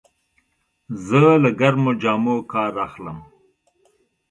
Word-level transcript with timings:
زه 1.05 1.21
له 1.43 1.49
ګرمو 1.59 1.91
جامو 2.01 2.35
کار 2.51 2.73
اخلم. 2.85 3.17